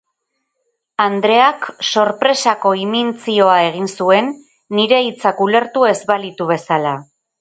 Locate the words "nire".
4.79-5.03